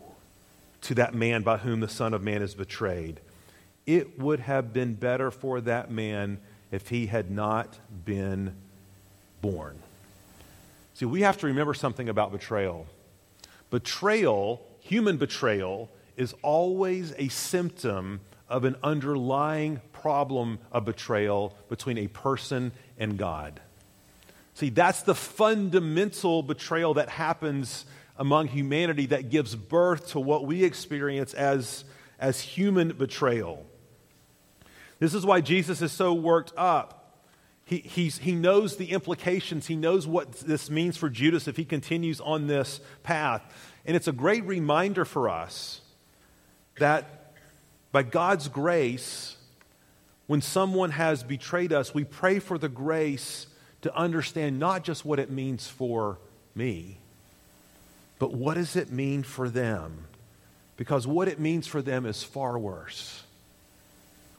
[0.82, 3.20] to that man by whom the Son of Man is betrayed.
[3.86, 6.38] It would have been better for that man
[6.70, 8.54] if he had not been
[9.40, 9.78] born.
[10.94, 12.86] See, we have to remember something about betrayal.
[13.70, 22.08] Betrayal, human betrayal, is always a symptom of an underlying problem of betrayal between a
[22.08, 23.60] person and God.
[24.54, 27.86] See, that's the fundamental betrayal that happens
[28.18, 31.84] among humanity that gives birth to what we experience as,
[32.18, 33.64] as human betrayal.
[35.00, 37.16] This is why Jesus is so worked up.
[37.64, 39.66] He, he's, he knows the implications.
[39.66, 43.42] He knows what this means for Judas if he continues on this path.
[43.84, 45.80] And it's a great reminder for us
[46.78, 47.34] that
[47.92, 49.36] By God's grace,
[50.26, 53.46] when someone has betrayed us, we pray for the grace
[53.82, 56.18] to understand not just what it means for
[56.54, 56.98] me,
[58.18, 60.06] but what does it mean for them?
[60.76, 63.24] Because what it means for them is far worse.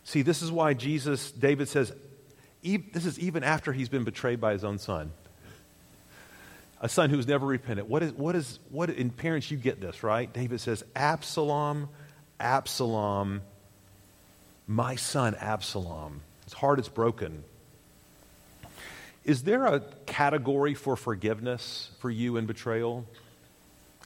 [0.03, 1.93] See, this is why Jesus, David says,
[2.63, 5.11] this is even after he's been betrayed by his own son.
[6.81, 7.87] A son who's never repented.
[7.87, 10.31] What is, what is, what, in parents, you get this, right?
[10.31, 11.89] David says, Absalom,
[12.39, 13.41] Absalom,
[14.67, 16.21] my son Absalom.
[16.45, 17.43] His heart is broken.
[19.23, 23.05] Is there a category for forgiveness for you in betrayal?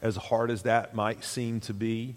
[0.02, 2.16] As hard as that might seem to be.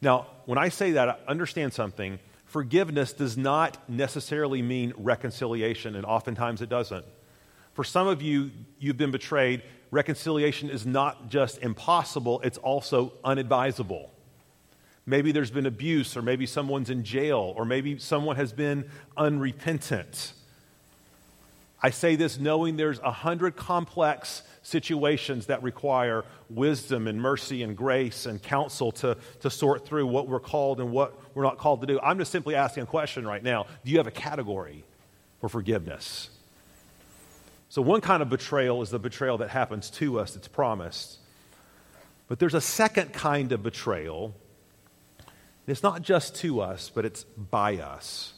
[0.00, 2.20] Now, when I say that, understand something.
[2.48, 7.04] Forgiveness does not necessarily mean reconciliation, and oftentimes it doesn't.
[7.74, 9.62] For some of you, you've been betrayed.
[9.90, 14.08] Reconciliation is not just impossible, it's also unadvisable.
[15.04, 20.32] Maybe there's been abuse, or maybe someone's in jail, or maybe someone has been unrepentant.
[21.80, 27.76] I say this knowing there's a hundred complex situations that require wisdom and mercy and
[27.76, 31.80] grace and counsel to, to sort through what we're called and what we're not called
[31.82, 32.00] to do.
[32.00, 33.66] I'm just simply asking a question right now.
[33.84, 34.84] Do you have a category
[35.40, 36.30] for forgiveness?
[37.68, 41.18] So, one kind of betrayal is the betrayal that happens to us, it's promised.
[42.26, 44.34] But there's a second kind of betrayal.
[45.66, 48.32] It's not just to us, but it's by us.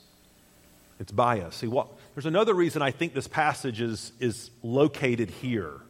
[0.98, 1.57] It's by us.
[1.57, 5.80] See, what, there's another reason I think this passage is, is located here.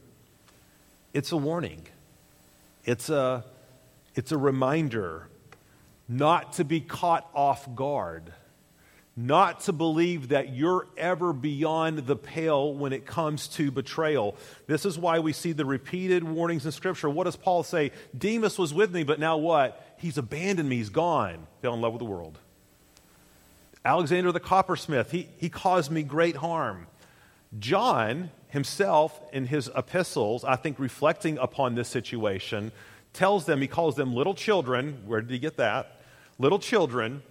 [1.13, 1.87] It's a warning,
[2.85, 3.45] it's a,
[4.15, 5.29] it's a reminder
[6.09, 8.33] not to be caught off guard,
[9.17, 14.37] not to believe that you're ever beyond the pale when it comes to betrayal.
[14.67, 17.09] This is why we see the repeated warnings in Scripture.
[17.09, 17.93] What does Paul say?
[18.17, 19.97] Demas was with me, but now what?
[19.99, 22.39] He's abandoned me, he's gone, fell in love with the world.
[23.85, 26.87] Alexander the coppersmith, he, he caused me great harm.
[27.59, 32.73] John himself, in his epistles, I think reflecting upon this situation,
[33.13, 35.03] tells them, he calls them little children.
[35.07, 36.01] Where did he get that?
[36.39, 37.23] Little children.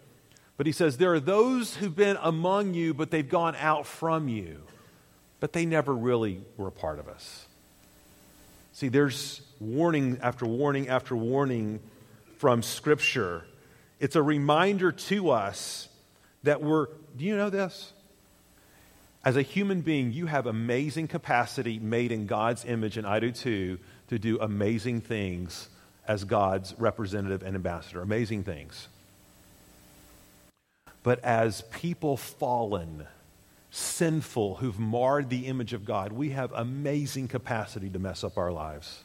[0.58, 4.28] But he says, There are those who've been among you, but they've gone out from
[4.28, 4.64] you.
[5.40, 7.46] But they never really were a part of us.
[8.74, 11.80] See, there's warning after warning after warning
[12.38, 13.46] from Scripture.
[14.00, 15.88] It's a reminder to us
[16.43, 17.93] that we're, do you know this?
[19.25, 23.32] As a human being, you have amazing capacity made in God's image, and I do
[23.32, 25.69] too, to do amazing things
[26.08, 28.02] as God's representative and ambassador.
[28.02, 28.88] Amazing things.
[31.04, 33.06] But as people fallen,
[33.71, 38.52] sinful, who've marred the image of God, we have amazing capacity to mess up our
[38.52, 39.04] lives.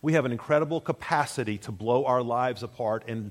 [0.00, 3.30] We have an incredible capacity to blow our lives apart and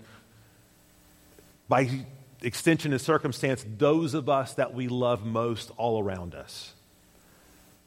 [1.67, 2.05] by
[2.41, 6.73] extension and circumstance, those of us that we love most all around us.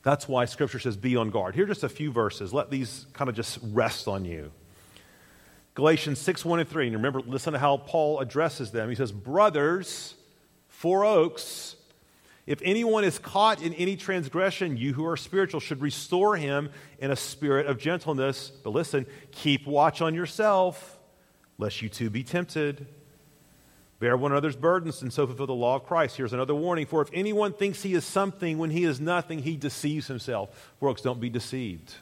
[0.02, 1.54] That's why Scripture says, be on guard.
[1.54, 2.52] Here are just a few verses.
[2.52, 4.52] Let these kind of just rest on you.
[5.74, 6.86] Galatians 6, 1 and 3.
[6.88, 8.88] And remember, listen to how Paul addresses them.
[8.90, 10.14] He says, Brothers,
[10.68, 11.76] four oaks,
[12.46, 17.10] if anyone is caught in any transgression, you who are spiritual should restore him in
[17.10, 18.50] a spirit of gentleness.
[18.50, 20.98] But listen, keep watch on yourself,
[21.56, 22.86] lest you too be tempted.
[24.04, 26.18] Bear one another's burdens and so fulfill the law of Christ.
[26.18, 26.84] Here's another warning.
[26.84, 30.74] For if anyone thinks he is something when he is nothing, he deceives himself.
[30.78, 31.94] Folks, don't be deceived.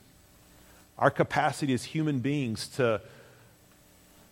[0.99, 3.01] Our capacity as human beings to,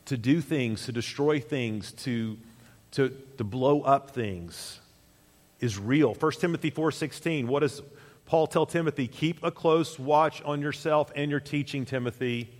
[0.06, 2.38] to do things, to destroy things, to,
[2.90, 4.80] to, to blow up things
[5.60, 6.14] is real.
[6.14, 7.82] 1 Timothy 4.16, what does
[8.26, 9.06] Paul tell Timothy?
[9.06, 12.50] Keep a close watch on yourself and your teaching, Timothy.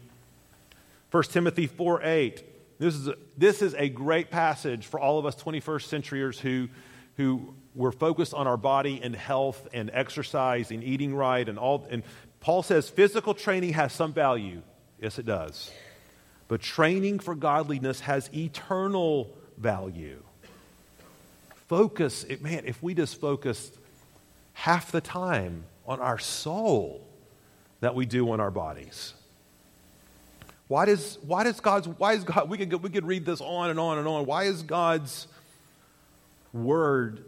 [1.11, 2.43] 1 Timothy 4.8,
[2.81, 6.69] this is a, this is a great passage for all of us 21st centuryers who,
[7.19, 11.87] who were focused on our body and health and exercise and eating right and all.
[11.91, 12.03] And
[12.41, 14.63] Paul says physical training has some value.
[14.99, 15.71] Yes, it does.
[16.49, 20.23] But training for godliness has eternal value.
[21.69, 23.73] Focus, it, man, if we just focus
[24.55, 27.07] half the time on our soul
[27.81, 29.13] that we do on our bodies.
[30.71, 33.71] Why does, why does God's, why is God, we could, we could read this on
[33.71, 34.25] and on and on.
[34.25, 35.27] Why is God's
[36.53, 37.25] word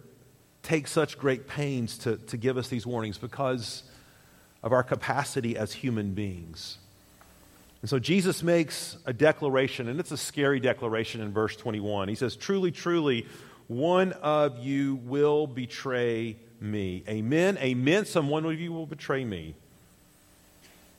[0.63, 3.19] take such great pains to, to give us these warnings?
[3.19, 3.83] Because
[4.63, 6.79] of our capacity as human beings.
[7.81, 12.07] And so Jesus makes a declaration, and it's a scary declaration in verse 21.
[12.07, 13.27] He says, Truly, truly,
[13.67, 17.03] one of you will betray me.
[17.09, 17.59] Amen.
[17.59, 18.07] Amen.
[18.07, 19.57] Someone of you will betray me.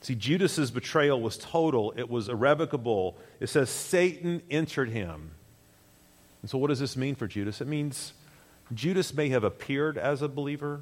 [0.04, 3.18] See, Judas's betrayal was total, it was irrevocable.
[3.40, 5.32] It says Satan entered him.
[6.42, 7.62] And so, what does this mean for Judas?
[7.62, 8.12] It means
[8.74, 10.82] Judas may have appeared as a believer,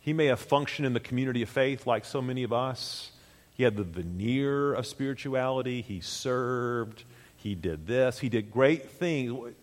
[0.00, 3.10] he may have functioned in the community of faith like so many of us.
[3.54, 7.04] He had the veneer of spirituality, he served,
[7.38, 9.54] he did this, he did great things.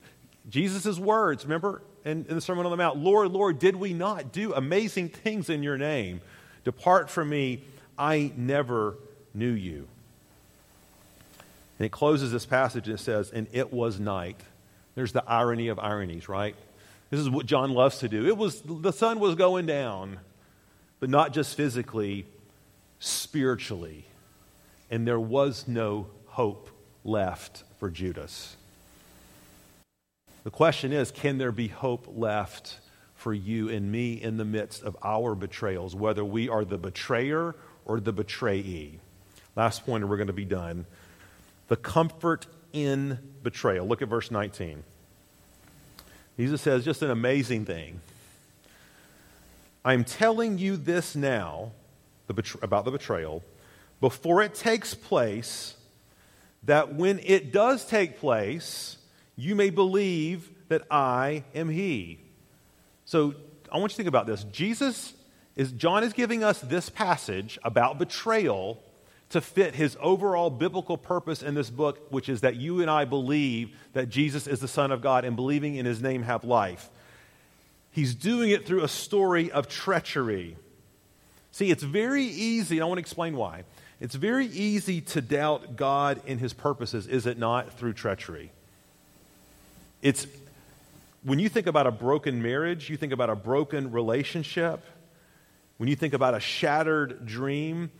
[0.49, 4.31] Jesus' words, remember in, in the Sermon on the Mount, Lord, Lord, did we not
[4.31, 6.21] do amazing things in your name?
[6.63, 7.63] Depart from me,
[7.97, 8.95] I never
[9.33, 9.87] knew you.
[11.79, 14.39] And it closes this passage and it says, And it was night.
[14.95, 16.55] There's the irony of ironies, right?
[17.09, 18.25] This is what John loves to do.
[18.25, 20.17] It was the sun was going down,
[20.99, 22.25] but not just physically,
[22.99, 24.05] spiritually.
[24.89, 26.69] And there was no hope
[27.03, 28.55] left for Judas.
[30.43, 32.77] The question is can there be hope left
[33.15, 37.55] for you and me in the midst of our betrayals, whether we are the betrayer
[37.85, 38.99] or the betrayee?
[39.55, 40.85] Last point, and we're going to be done.
[41.67, 43.87] The comfort in betrayal.
[43.87, 44.83] Look at verse 19.
[46.37, 48.01] Jesus says just an amazing thing.
[49.85, 51.71] I'm telling you this now
[52.27, 53.43] the betray- about the betrayal
[54.03, 55.75] before it takes place,
[56.63, 58.97] that when it does take place,
[59.37, 62.19] you may believe that I am He.
[63.05, 63.33] So
[63.71, 64.43] I want you to think about this.
[64.45, 65.13] Jesus
[65.55, 68.81] is, John is giving us this passage about betrayal
[69.29, 73.05] to fit his overall biblical purpose in this book, which is that you and I
[73.05, 76.89] believe that Jesus is the Son of God and believing in his name have life.
[77.91, 80.55] He's doing it through a story of treachery.
[81.51, 83.63] See, it's very easy, I want to explain why.
[83.99, 88.51] It's very easy to doubt God and his purposes, is it not, through treachery?
[90.01, 90.27] It's
[91.23, 94.83] when you think about a broken marriage, you think about a broken relationship,
[95.77, 97.91] when you think about a shattered dream,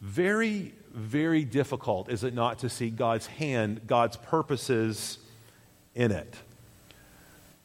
[0.00, 5.18] very, very difficult, is it not, to see God's hand, God's purposes
[5.94, 6.34] in it.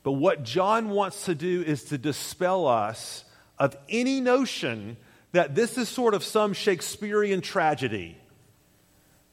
[0.04, 3.24] But what John wants to do is to dispel us
[3.60, 4.98] of any notion
[5.32, 8.18] that this is sort of some Shakespearean tragedy,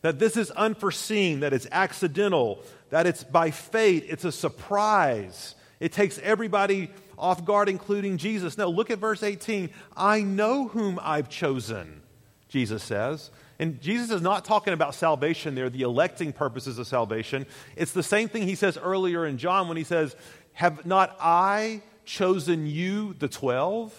[0.03, 5.55] that this is unforeseen, that it's accidental, that it's by fate, it's a surprise.
[5.81, 8.57] It takes everybody off guard, including Jesus.
[8.57, 9.71] No, look at verse 18.
[9.97, 12.03] I know whom I've chosen.
[12.49, 13.31] Jesus says.
[13.59, 17.45] And Jesus is not talking about salvation there, the electing purposes of salvation.
[17.77, 20.15] It's the same thing he says earlier in John when he says,
[20.55, 23.93] Have not I chosen you, the twelve?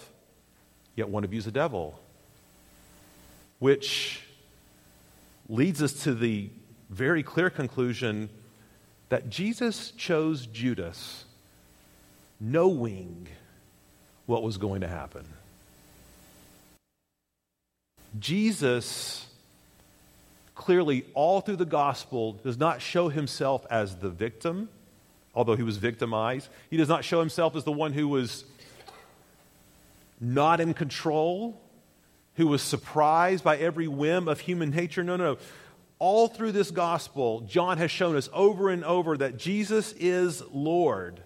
[0.96, 2.00] Yet one of you is a devil.
[3.60, 4.22] Which
[5.50, 6.50] leads us to the
[6.90, 8.30] very clear conclusion
[9.10, 11.26] that Jesus chose Judas
[12.40, 13.28] knowing
[14.26, 15.26] what was going to happen.
[18.20, 19.26] Jesus
[20.60, 24.68] clearly, all through the gospel, does not show himself as the victim,
[25.34, 26.50] although he was victimized.
[26.70, 28.44] He does not show himself as the one who was
[30.20, 31.60] not in control,
[32.36, 35.02] who was surprised by every whim of human nature.
[35.02, 35.38] No, no, no.
[35.98, 41.22] All through this gospel, John has shown us over and over that Jesus is Lord.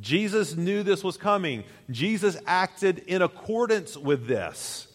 [0.00, 1.64] Jesus knew this was coming.
[1.90, 4.86] Jesus acted in accordance with this.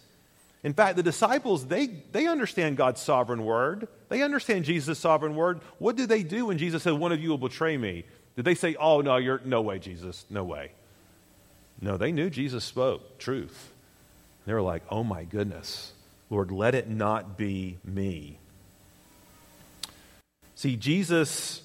[0.64, 3.88] In fact, the disciples, they, they understand God's sovereign word.
[4.08, 5.60] They understand Jesus' sovereign word.
[5.78, 8.06] What do they do when Jesus said, One of you will betray me?
[8.38, 10.72] Did they say, Oh, no, you're no way, Jesus, no way?
[11.82, 13.74] No, they knew Jesus spoke truth.
[14.46, 15.92] They were like, Oh my goodness,
[16.30, 18.38] Lord, let it not be me.
[20.56, 21.62] See, Jesus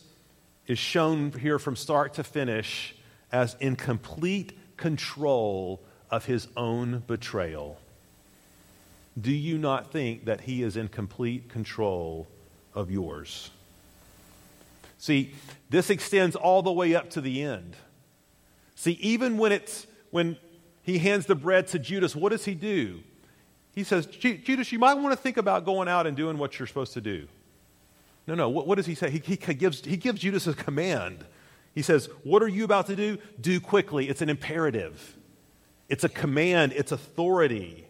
[0.66, 2.96] is shown here from start to finish
[3.30, 7.78] as in complete control of his own betrayal
[9.20, 12.28] do you not think that He is in complete control
[12.74, 13.50] of yours?
[14.98, 15.34] See,
[15.70, 17.76] this extends all the way up to the end.
[18.74, 20.36] See, even when it's when
[20.82, 23.00] he hands the bread to Judas, what does he do?
[23.74, 26.66] He says, Judas, you might want to think about going out and doing what you're
[26.66, 27.28] supposed to do.
[28.26, 28.48] No, no.
[28.48, 29.10] What, what does he say?
[29.10, 31.24] He, he, gives, he gives Judas a command.
[31.78, 33.18] He says, What are you about to do?
[33.40, 34.08] Do quickly.
[34.08, 35.16] It's an imperative,
[35.88, 37.86] it's a command, it's authority.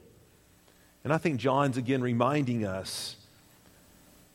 [1.04, 3.16] And I think John's again reminding us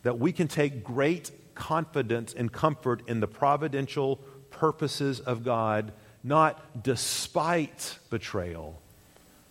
[0.02, 4.16] that we can take great confidence and comfort in the providential
[4.50, 5.92] purposes of God,
[6.24, 8.82] not despite betrayal,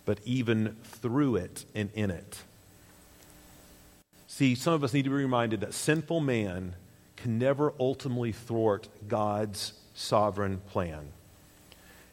[0.03, 2.39] but even through it and in it.
[4.27, 6.75] See, some of us need to be reminded that sinful man
[7.15, 11.09] can never ultimately thwart God's sovereign plan.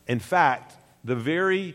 [0.07, 0.75] In fact,
[1.05, 1.75] the very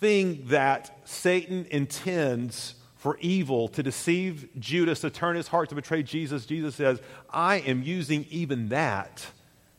[0.00, 6.02] thing that Satan intends for evil to deceive Judas to turn his heart to betray
[6.02, 7.00] Jesus, Jesus says,
[7.30, 9.26] I am using even that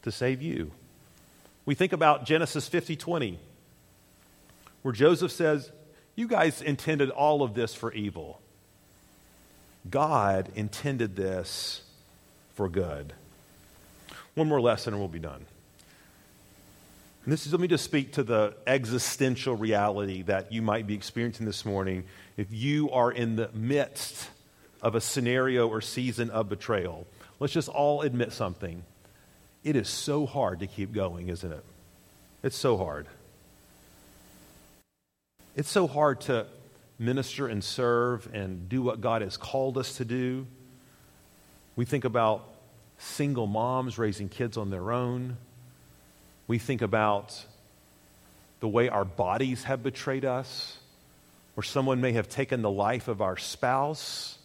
[0.02, 0.72] to save you.
[1.66, 3.40] We think about Genesis 50 20,
[4.82, 5.72] where Joseph says,
[6.16, 8.42] You guys intended all of this for evil.
[9.90, 11.84] God intended this
[12.54, 13.14] for good.
[14.36, 15.46] One more lesson and we'll be done.
[17.24, 20.94] And this is, let me just speak to the existential reality that you might be
[20.94, 22.04] experiencing this morning
[22.36, 24.30] if you are in the midst
[24.82, 27.08] of a scenario or season of betrayal.
[27.40, 28.84] Let's just all admit something.
[29.64, 31.64] It is so hard to keep going, isn't it?
[32.44, 33.08] It's so hard.
[35.56, 36.48] It's so hard to
[37.00, 40.46] minister and serve and do what God has called us to do.
[41.78, 42.53] We think about
[43.04, 45.38] single moms raising kids on their own.
[46.48, 47.46] We think about
[48.60, 50.78] the way our bodies have betrayed us,
[51.56, 54.38] or someone may have taken the life of our spouse,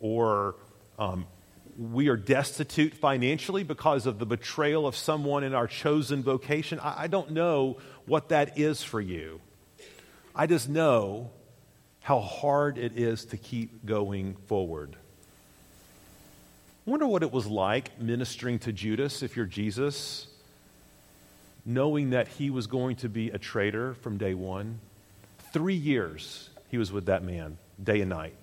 [0.00, 0.56] or
[0.98, 1.26] um,
[1.78, 6.78] we are destitute financially because of the betrayal of someone in our chosen vocation.
[6.80, 9.40] I, I don't know what that is for you.
[10.34, 11.30] I just know
[12.00, 14.96] how hard it is to keep going forward.
[16.86, 20.28] Wonder what it was like ministering to Judas if you're Jesus,
[21.64, 24.78] knowing that he was going to be a traitor from day one.
[25.52, 28.36] Three years he was with that man, day and night.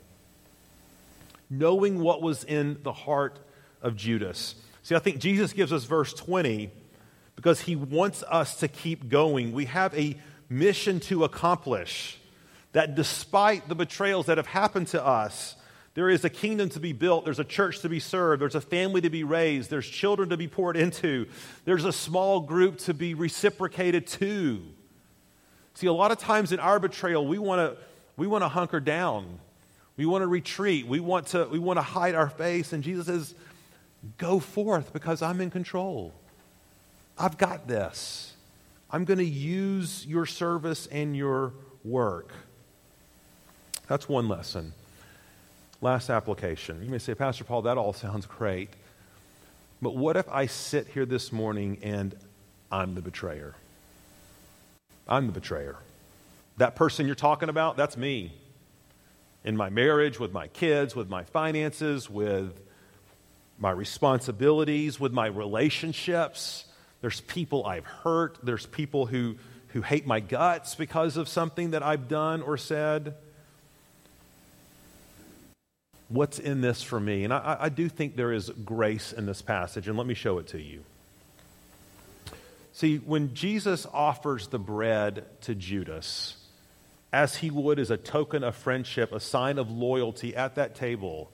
[1.49, 3.39] Knowing what was in the heart
[3.81, 4.55] of Judas.
[4.83, 6.69] See, I think Jesus gives us verse 20
[7.37, 9.53] because he wants us to keep going.
[9.53, 10.17] We have a
[10.49, 12.19] mission to accomplish
[12.73, 15.55] that despite the betrayals that have happened to us,
[15.95, 18.61] there is a kingdom to be built, there's a church to be served, there's a
[18.61, 21.27] family to be raised, there's children to be poured into,
[21.65, 24.63] there's a small group to be reciprocated to.
[25.75, 27.83] See, a lot of times in our betrayal, we want to
[28.15, 29.39] we want to hunker down.
[29.97, 30.87] We want to retreat.
[30.87, 33.35] We want to we want to hide our face and Jesus says,
[34.17, 36.13] "Go forth because I'm in control.
[37.17, 38.33] I've got this.
[38.89, 42.31] I'm going to use your service and your work."
[43.87, 44.73] That's one lesson.
[45.83, 46.81] Last application.
[46.81, 48.69] You may say, Pastor Paul, that all sounds great.
[49.81, 52.15] But what if I sit here this morning and
[52.71, 53.53] I'm the betrayer?
[55.09, 55.75] I'm the betrayer.
[56.55, 58.31] That person you're talking about, that's me.
[59.43, 62.57] In my marriage, with my kids, with my finances, with
[63.59, 66.63] my responsibilities, with my relationships.
[67.01, 68.37] There's people I've hurt.
[68.41, 69.35] There's people who,
[69.73, 73.15] who hate my guts because of something that I've done or said
[76.13, 77.23] what's in this for me?
[77.23, 80.37] And I, I do think there is grace in this passage, and let me show
[80.37, 80.83] it to you.
[82.71, 86.37] See, when Jesus offers the bread to Judas,
[87.11, 91.29] as he would as a token of friendship, a sign of loyalty at that table,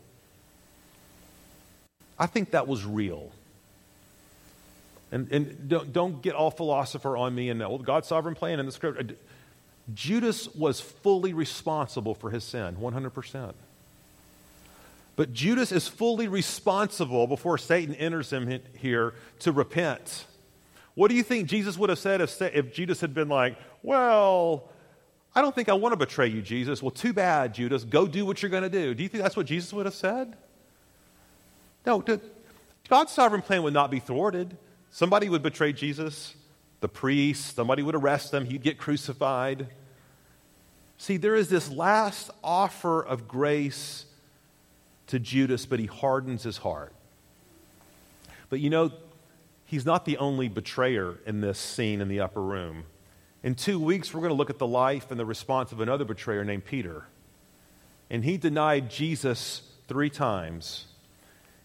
[2.18, 3.32] I think that was real.
[5.12, 8.66] And, and don't, don't get all philosopher on me and oh, God's sovereign plan in
[8.66, 9.14] the script.
[9.94, 13.54] Judas was fully responsible for his sin, 100%.
[15.20, 20.24] But Judas is fully responsible before Satan enters him here to repent.
[20.96, 24.70] What do you think Jesus would have said if, if Judas had been like, Well,
[25.36, 26.82] I don't think I want to betray you, Jesus.
[26.82, 27.84] Well, too bad, Judas.
[27.84, 28.94] Go do what you're going to do.
[28.94, 30.38] Do you think that's what Jesus would have said?
[31.86, 32.02] No,
[32.88, 34.56] God's sovereign plan would not be thwarted.
[34.90, 36.34] Somebody would betray Jesus,
[36.80, 39.68] the priest, somebody would arrest him, he'd get crucified.
[40.98, 44.06] See, there is this last offer of grace
[45.10, 46.94] to Judas, but he hardens his heart.
[48.50, 48.92] But you know,
[49.66, 52.86] he's not the only betrayer in this scene in the upper room.
[53.44, 56.06] In two weeks, we're going to look at the life and the response of another
[56.06, 57.06] betrayer named Peter.
[58.10, 60.86] And he denied Jesus three times.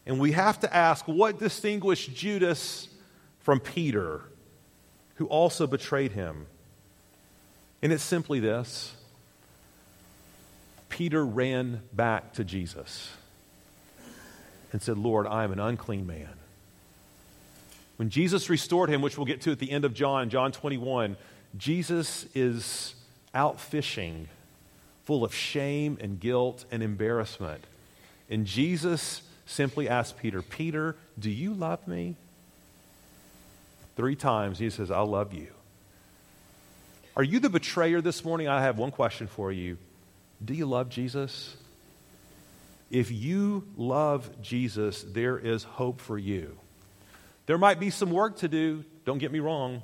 [0.06, 2.88] And we have to ask what distinguished Judas
[3.40, 4.22] from Peter,
[5.16, 6.46] who also betrayed him?
[7.82, 8.94] And it's simply this
[10.88, 13.10] Peter ran back to Jesus
[14.74, 16.30] and said, Lord, I am an unclean man.
[17.96, 21.16] When Jesus restored him, which we'll get to at the end of John, John 21,
[21.56, 22.96] Jesus is
[23.32, 24.28] out fishing,
[25.04, 27.62] full of shame and guilt and embarrassment.
[28.28, 32.16] And Jesus simply asked Peter, Peter, do you love me?
[33.94, 35.52] Three times he says, I love you.
[37.16, 38.48] Are you the betrayer this morning?
[38.48, 39.78] I have one question for you.
[40.44, 41.56] Do you love Jesus?
[42.90, 46.56] If you love Jesus, there is hope for you.
[47.46, 49.82] There might be some work to do, don't get me wrong.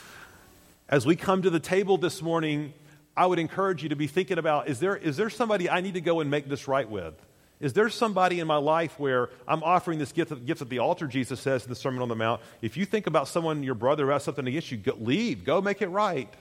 [0.88, 2.72] As we come to the table this morning,
[3.16, 5.94] I would encourage you to be thinking about is there, is there somebody I need
[5.94, 7.14] to go and make this right with?
[7.60, 10.80] Is there somebody in my life where I'm offering this gift of, gift of the
[10.80, 12.40] altar, Jesus says in the Sermon on the Mount?
[12.60, 15.80] If you think about someone, your brother, has something against you, go, leave, go make
[15.80, 16.32] it right.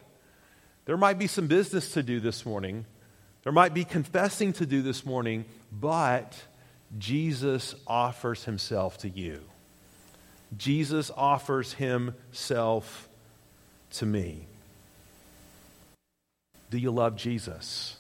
[0.85, 2.85] There might be some business to do this morning.
[3.43, 6.35] There might be confessing to do this morning, but
[6.97, 9.41] Jesus offers himself to you.
[10.57, 13.07] Jesus offers himself
[13.93, 14.45] to me.
[16.69, 17.97] Do you love Jesus?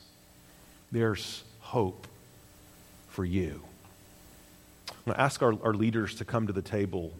[0.91, 2.07] There's hope
[3.09, 3.61] for you.
[4.89, 7.13] I'm going to ask our, our leaders to come to the table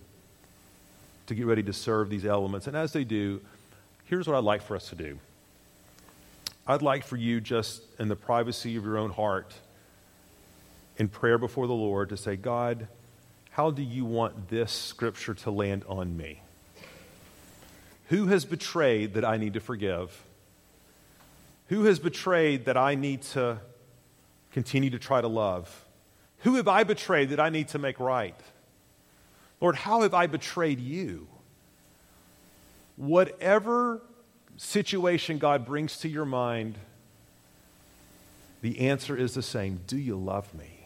[1.28, 2.68] to get ready to serve these elements.
[2.68, 3.42] And as they do,
[4.06, 5.18] here's what I'd like for us to do.
[6.68, 9.54] I'd like for you, just in the privacy of your own heart,
[10.98, 12.88] in prayer before the Lord, to say, God,
[13.52, 16.42] how do you want this scripture to land on me?
[18.10, 20.24] Who has betrayed that I need to forgive?
[21.68, 23.60] Who has betrayed that I need to
[24.52, 25.86] continue to try to love?
[26.40, 28.36] Who have I betrayed that I need to make right?
[29.60, 31.28] Lord, how have I betrayed you?
[32.98, 34.02] Whatever
[34.62, 36.76] situation God brings to your mind,
[38.62, 40.86] the answer is the same Do you love me?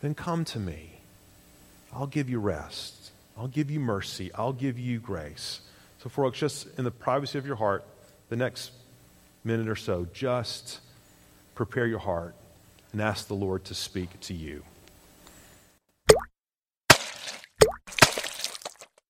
[0.00, 1.00] Then come to me.
[1.92, 3.10] I'll give you rest.
[3.36, 4.30] I'll give you mercy.
[4.34, 5.60] I'll give you grace.
[6.02, 7.84] So, folks, just in the privacy of your heart,
[8.30, 8.72] the next
[9.44, 10.80] minute or so, just
[11.54, 12.34] prepare your heart
[12.92, 14.62] and ask the Lord to speak to you.